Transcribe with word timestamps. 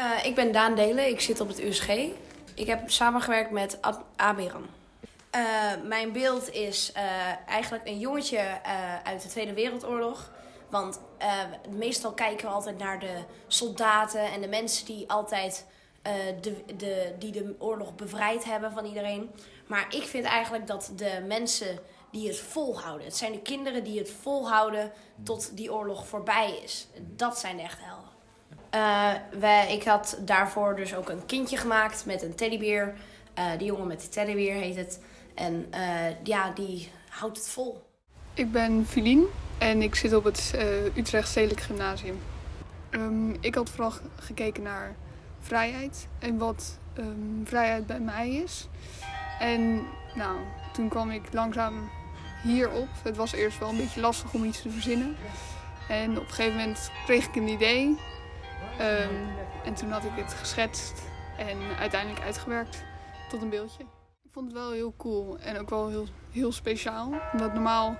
Uh, 0.00 0.24
ik 0.24 0.34
ben 0.34 0.52
Daan 0.52 0.74
Delen, 0.74 1.08
ik 1.08 1.20
zit 1.20 1.40
op 1.40 1.48
het 1.48 1.60
USG. 1.60 1.88
Ik 2.54 2.66
heb 2.66 2.90
samengewerkt 2.90 3.50
met 3.50 3.82
Ab 3.82 4.04
Abiram. 4.16 4.66
Uh, 5.36 5.42
mijn 5.84 6.12
beeld 6.12 6.50
is 6.50 6.92
uh, 6.96 7.02
eigenlijk 7.48 7.86
een 7.86 7.98
jongetje 7.98 8.62
uit 9.04 9.22
de 9.22 9.28
Tweede 9.28 9.52
Wereldoorlog. 9.52 10.30
Want 10.70 11.00
meestal 11.70 12.12
kijken 12.12 12.46
we 12.46 12.52
altijd 12.52 12.78
naar 12.78 12.98
de 12.98 13.22
soldaten 13.46 14.32
en 14.32 14.40
de 14.40 14.48
mensen 14.48 14.86
die 14.86 15.10
altijd 15.10 15.66
de, 16.40 16.64
de, 16.76 17.14
die 17.18 17.32
de 17.32 17.54
oorlog 17.58 17.94
bevrijd 17.94 18.44
hebben 18.44 18.72
van 18.72 18.84
iedereen. 18.84 19.30
Maar 19.66 19.86
ik 19.94 20.02
vind 20.02 20.24
eigenlijk 20.24 20.66
dat 20.66 20.92
de 20.96 21.24
mensen 21.26 21.78
die 22.10 22.28
het 22.28 22.38
volhouden, 22.38 23.06
het 23.06 23.16
zijn 23.16 23.32
de 23.32 23.42
kinderen 23.42 23.84
die 23.84 23.98
het 23.98 24.10
volhouden 24.10 24.92
tot 25.22 25.56
die 25.56 25.72
oorlog 25.72 26.06
voorbij 26.06 26.60
is. 26.62 26.86
Dat 27.00 27.38
zijn 27.38 27.56
de 27.56 27.62
echte 27.62 27.82
helden. 27.84 28.17
Wij, 29.38 29.72
ik 29.72 29.84
had 29.84 30.18
daarvoor 30.20 30.76
dus 30.76 30.94
ook 30.94 31.08
een 31.08 31.26
kindje 31.26 31.56
gemaakt 31.56 32.06
met 32.06 32.22
een 32.22 32.34
teddybeer. 32.34 32.94
Uh, 33.38 33.44
die 33.58 33.66
jongen 33.66 33.86
met 33.86 34.00
de 34.00 34.08
teddybeer 34.08 34.54
heet 34.54 34.76
het. 34.76 35.00
En 35.34 35.66
uh, 35.74 36.24
ja, 36.24 36.50
die 36.50 36.90
houdt 37.08 37.36
het 37.36 37.48
vol. 37.48 37.82
Ik 38.34 38.52
ben 38.52 38.86
Filien 38.86 39.26
en 39.58 39.82
ik 39.82 39.94
zit 39.94 40.14
op 40.14 40.24
het 40.24 40.54
Utrecht 40.96 41.28
Stedelijk 41.28 41.60
Gymnasium. 41.60 42.18
Um, 42.90 43.36
ik 43.40 43.54
had 43.54 43.70
vooral 43.70 43.92
gekeken 44.16 44.62
naar 44.62 44.94
vrijheid 45.40 46.06
en 46.18 46.38
wat 46.38 46.78
um, 46.98 47.42
vrijheid 47.44 47.86
bij 47.86 48.00
mij 48.00 48.30
is. 48.30 48.68
En 49.38 49.86
nou, 50.14 50.36
toen 50.72 50.88
kwam 50.88 51.10
ik 51.10 51.32
langzaam 51.32 51.90
hierop. 52.42 52.88
Het 53.02 53.16
was 53.16 53.32
eerst 53.32 53.58
wel 53.58 53.68
een 53.68 53.76
beetje 53.76 54.00
lastig 54.00 54.32
om 54.32 54.44
iets 54.44 54.62
te 54.62 54.70
verzinnen. 54.70 55.16
En 55.88 56.10
op 56.10 56.24
een 56.24 56.30
gegeven 56.34 56.56
moment 56.56 56.90
kreeg 57.04 57.26
ik 57.26 57.36
een 57.36 57.48
idee 57.48 57.98
Um, 58.80 59.28
en 59.64 59.74
toen 59.74 59.90
had 59.90 60.04
ik 60.04 60.12
het 60.14 60.34
geschetst 60.34 61.02
en 61.36 61.58
uiteindelijk 61.78 62.24
uitgewerkt 62.24 62.84
tot 63.28 63.42
een 63.42 63.48
beeldje. 63.48 63.82
Ik 64.22 64.30
vond 64.32 64.46
het 64.46 64.56
wel 64.56 64.72
heel 64.72 64.94
cool 64.96 65.38
en 65.38 65.58
ook 65.58 65.70
wel 65.70 65.88
heel, 65.88 66.06
heel 66.30 66.52
speciaal. 66.52 67.12
Omdat 67.32 67.52
normaal, 67.52 67.96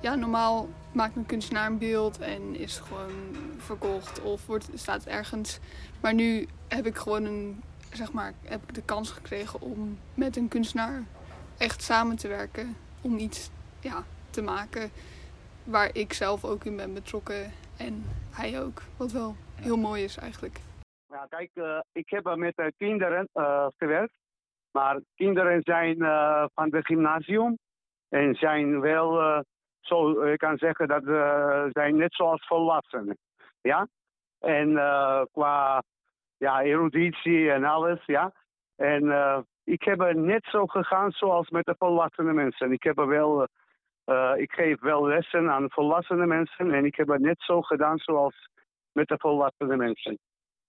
ja, 0.00 0.14
normaal 0.14 0.68
maakt 0.92 1.16
een 1.16 1.26
kunstenaar 1.26 1.66
een 1.66 1.78
beeld 1.78 2.18
en 2.18 2.56
is 2.56 2.78
gewoon 2.78 3.36
verkocht 3.56 4.20
of 4.20 4.46
wordt, 4.46 4.68
staat 4.74 5.04
ergens. 5.04 5.58
Maar 6.00 6.14
nu 6.14 6.48
heb 6.68 6.86
ik 6.86 6.96
gewoon 6.96 7.24
een, 7.24 7.62
zeg 7.92 8.12
maar, 8.12 8.32
heb 8.42 8.62
ik 8.62 8.74
de 8.74 8.82
kans 8.82 9.10
gekregen 9.10 9.60
om 9.60 9.98
met 10.14 10.36
een 10.36 10.48
kunstenaar 10.48 11.02
echt 11.56 11.82
samen 11.82 12.16
te 12.16 12.28
werken. 12.28 12.76
Om 13.00 13.18
iets 13.18 13.50
ja, 13.80 14.04
te 14.30 14.42
maken 14.42 14.90
waar 15.64 15.90
ik 15.92 16.12
zelf 16.12 16.44
ook 16.44 16.64
in 16.64 16.76
ben 16.76 16.94
betrokken 16.94 17.52
en 17.76 18.04
hij 18.30 18.62
ook. 18.62 18.82
Wat 18.96 19.12
wel 19.12 19.36
heel 19.60 19.76
mooi 19.76 20.04
is 20.04 20.16
eigenlijk. 20.16 20.60
Ja, 21.08 21.26
kijk, 21.28 21.50
uh, 21.54 21.80
ik 21.92 22.10
heb 22.10 22.34
met 22.36 22.58
uh, 22.58 22.66
kinderen 22.76 23.28
uh, 23.34 23.66
gewerkt. 23.76 24.14
Maar 24.72 25.00
kinderen 25.14 25.62
zijn 25.62 25.96
van 26.54 26.74
het 26.74 26.86
gymnasium. 26.86 27.58
En 28.08 28.34
zijn 28.34 28.80
wel, 28.80 29.42
zo 29.80 30.22
ik 30.22 30.38
kan 30.38 30.56
zeggen, 30.56 30.88
dat 30.88 31.02
ze 31.04 31.68
zijn 31.72 31.96
net 31.96 32.14
zoals 32.14 32.46
volwassenen. 32.46 33.18
Ja? 33.60 33.88
En 34.38 34.74
qua 35.32 35.82
ja, 36.36 36.62
eruditie 36.62 37.50
en 37.50 37.64
alles, 37.64 38.04
ja. 38.04 38.32
En 38.76 39.04
ik 39.64 39.82
heb 39.82 40.12
net 40.14 40.44
zo 40.44 40.66
gegaan 40.66 41.10
zoals 41.10 41.50
met 41.50 41.64
de 41.64 41.74
volwassene 41.78 42.32
mensen. 42.32 42.72
Ik 42.72 42.82
heb 42.82 42.96
wel... 42.96 43.48
ik 44.36 44.52
geef 44.52 44.80
wel 44.80 45.06
lessen 45.06 45.50
aan 45.50 45.70
volwassene 45.70 46.26
mensen 46.26 46.74
en 46.74 46.84
ik 46.84 46.96
heb 46.96 47.18
net 47.18 47.42
zo 47.42 47.62
gedaan 47.62 47.98
zoals 47.98 48.48
met 48.96 49.08
de 49.08 49.18
volwassene 49.18 49.76
mensen. 49.76 50.18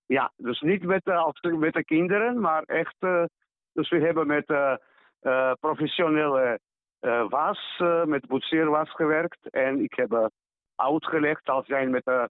Ja, 0.06 0.32
dus 0.36 0.62
niet 0.62 0.84
met 0.84 1.04
de, 1.04 1.14
als, 1.14 1.40
met 1.42 1.74
de 1.74 1.84
kinderen, 1.84 2.40
maar 2.40 2.64
echt. 2.64 2.96
Uh, 3.00 3.24
dus 3.74 3.90
we 3.90 4.00
hebben 4.00 4.28
met 4.28 4.50
uh, 4.50 5.52
professionele 5.60 6.60
was, 7.30 7.82
met 8.06 8.28
boetseerwas 8.28 8.92
gewerkt. 8.92 9.50
En 9.50 9.84
ik 9.84 9.94
heb 9.94 10.30
uitgelegd 10.76 11.50
als 11.50 11.66
zijn 11.66 11.90
met 11.90 12.06
de, 12.06 12.30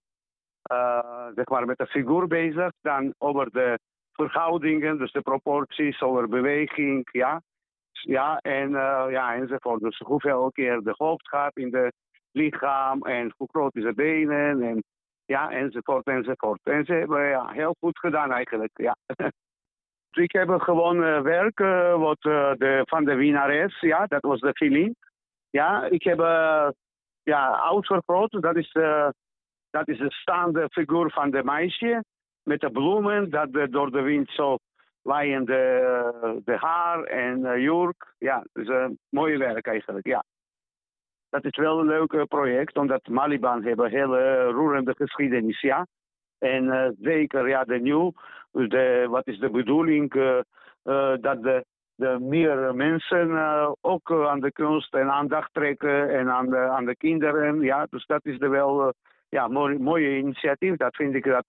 zeg 1.34 1.48
maar 1.48 1.66
met 1.66 1.78
de 1.78 1.86
figuur 1.86 2.26
bezig. 2.26 2.70
Dan 2.80 3.14
over 3.18 3.50
de 3.50 3.78
verhoudingen, 4.12 4.98
dus 4.98 5.12
de 5.12 5.20
proporties, 5.20 6.00
over 6.00 6.28
beweging, 6.28 7.08
ja. 7.12 7.42
Ja, 7.90 8.38
en 8.38 8.70
ja, 9.10 9.34
enzovoort. 9.34 9.80
Dus 9.80 9.98
hoeveel 9.98 10.50
keer 10.52 10.80
de 10.80 10.94
hoofd 10.96 11.28
gaat 11.28 11.56
in 11.56 11.70
de 11.70 11.92
lichaam 12.32 13.02
en 13.02 13.32
hoe 13.36 13.48
groot 13.50 13.76
is 13.76 13.82
de 13.82 13.94
benen 13.94 14.62
en 14.62 14.82
ja, 15.28 15.50
enzovoort, 15.50 16.06
enzovoort. 16.06 16.60
En 16.62 16.84
ze 16.84 16.92
hebben 16.92 17.28
ja, 17.28 17.48
heel 17.48 17.74
goed 17.80 17.98
gedaan 17.98 18.32
eigenlijk, 18.32 18.70
ja. 18.74 18.96
ik 20.26 20.32
heb 20.32 20.48
gewoon 20.60 21.02
uh, 21.02 21.20
werk 21.20 21.60
uh, 21.60 21.94
wat, 21.94 22.24
uh, 22.24 22.52
de, 22.54 22.82
van 22.84 23.04
de 23.04 23.14
winnares, 23.14 23.80
ja, 23.80 24.06
dat 24.06 24.22
was 24.22 24.40
de 24.40 24.52
feeling. 24.52 24.94
Ja, 25.50 25.84
ik 25.84 26.02
heb 26.02 26.18
ja, 27.22 27.62
uitvergroot, 27.62 28.42
dat 28.42 28.56
is, 28.56 28.72
dat 29.70 29.88
is 29.88 29.98
de 29.98 30.10
staande 30.10 30.68
figuur 30.70 31.10
van 31.10 31.30
de 31.30 31.44
meisje. 31.44 32.04
Met 32.42 32.60
de 32.60 32.70
bloemen, 32.70 33.30
dat 33.30 33.48
door 33.70 33.90
de 33.90 34.00
wind 34.00 34.30
zo 34.30 34.56
waaien 35.02 35.44
de, 35.44 36.40
de 36.44 36.56
haar 36.56 37.02
en 37.02 37.60
jurk. 37.60 38.14
Ja, 38.18 38.44
dus 38.52 38.68
een 38.68 38.98
mooie 39.08 39.38
werk 39.38 39.66
eigenlijk, 39.66 40.06
ja 40.06 40.24
dat 41.30 41.44
is 41.44 41.56
wel 41.56 41.78
een 41.78 41.86
leuk 41.86 42.12
eh, 42.12 42.22
project, 42.22 42.76
omdat 42.76 43.08
Maliban 43.08 43.62
hebben 43.62 43.90
hele 43.90 44.44
roerende 44.44 44.94
geschiedenis, 44.94 45.60
ja. 45.60 45.86
En 46.38 46.64
uh, 46.64 46.88
zeker, 47.00 47.48
ja, 47.48 47.64
de 47.64 47.80
nieuw, 47.80 48.12
de, 48.50 49.06
wat 49.08 49.26
is 49.26 49.38
de 49.38 49.50
bedoeling 49.50 50.12
dat 51.20 51.42
de, 51.42 51.64
de 51.94 52.18
meer 52.20 52.74
mensen 52.74 53.76
ook 53.80 54.12
aan 54.12 54.40
de 54.40 54.52
kunst 54.52 54.94
en 54.94 55.10
aandacht 55.10 55.54
trekken 55.54 56.10
en 56.10 56.30
aan 56.30 56.46
de, 56.50 56.58
aan 56.58 56.84
de 56.84 56.96
kinderen, 56.96 57.60
ja. 57.60 57.86
Dus 57.90 58.06
dat 58.06 58.24
is 58.24 58.38
de 58.38 58.48
wel, 58.48 58.92
ja, 59.28 59.48
mooi, 59.48 59.78
mooie 59.78 60.16
initiatief. 60.16 60.76
Dat 60.76 60.96
vind 60.96 61.14
ik 61.14 61.24
dat, 61.24 61.46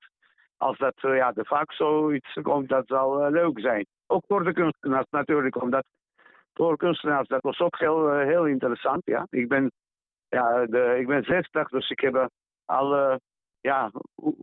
als 0.57 0.77
dat 0.77 0.95
ja, 0.99 1.31
de 1.31 1.45
vaak 1.45 1.73
zoiets 1.73 2.33
komt, 2.41 2.69
dat 2.69 2.87
zal 2.87 3.29
leuk 3.31 3.59
zijn. 3.59 3.85
Ook 4.07 4.23
voor 4.27 4.43
de 4.43 4.53
kunstenaars 4.53 5.09
natuurlijk, 5.09 5.61
omdat 5.61 5.85
voor 6.53 6.77
kunstenaars. 6.77 7.27
Dat 7.27 7.41
was 7.41 7.59
ook 7.59 7.79
heel, 7.79 8.09
eh, 8.11 8.25
heel 8.25 8.45
interessant. 8.45 9.01
Ja. 9.05 9.27
Ik, 9.29 9.47
ben, 9.47 9.71
ja, 10.27 10.65
de, 10.65 10.95
ik 10.99 11.07
ben 11.07 11.23
60, 11.23 11.69
dus 11.69 11.89
ik 11.89 11.99
heb 11.99 12.15
eh, 12.15 12.25
al, 12.65 13.19
ja, 13.61 13.91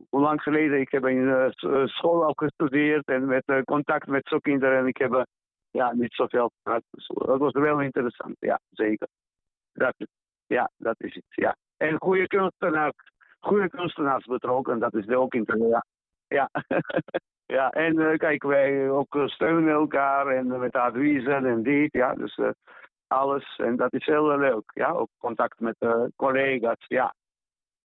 hoe 0.09 0.21
lang 0.21 0.43
geleden? 0.43 0.81
Ik 0.81 0.91
heb 0.91 1.07
in 1.07 1.17
uh, 1.17 1.87
school 1.87 2.25
al 2.25 2.33
gestudeerd 2.37 3.05
en 3.05 3.27
met 3.27 3.63
contact 3.65 4.07
met 4.07 4.29
zo'n 4.29 4.41
kinderen. 4.41 4.79
En 4.79 4.87
ik 4.87 4.97
heb 4.97 5.27
ja, 5.71 5.93
niet 5.93 6.15
zoveel 6.15 6.51
gehad. 6.63 6.83
Dus 6.91 7.07
dat 7.07 7.39
was 7.39 7.53
wel 7.53 7.81
interessant, 7.81 8.37
ja, 8.39 8.61
zeker. 8.71 9.09
Dat, 9.73 9.95
ja, 10.47 10.71
dat 10.77 10.95
is 10.99 11.15
het, 11.15 11.25
ja. 11.29 11.57
En 11.77 12.01
goede 12.01 12.27
kunstenaars, 12.27 12.95
goede 13.41 13.69
kunstenaars 13.69 14.25
betrokken, 14.25 14.79
dat 14.79 14.95
is 14.95 15.09
ook 15.09 15.35
interessant. 15.35 15.85
Ja. 16.29 16.49
ja. 16.49 16.51
Ja, 17.47 17.71
en 17.71 17.99
uh, 17.99 18.17
kijk, 18.17 18.43
wij 18.43 18.91
ook 18.91 19.15
uh, 19.15 19.27
steunen 19.27 19.73
elkaar 19.73 20.27
en 20.27 20.47
uh, 20.47 20.59
met 20.59 20.75
adviezen 20.75 21.47
en 21.47 21.63
dit, 21.63 21.93
ja, 21.93 22.15
dus 22.15 22.41
alles. 23.07 23.57
En 23.57 23.77
dat 23.77 23.93
is 23.93 24.05
heel 24.05 24.39
leuk, 24.39 24.71
ja, 24.75 24.91
ook 24.91 25.11
contact 25.19 25.61
met 25.61 25.77
collega's, 26.17 26.85
ja. 26.89 27.15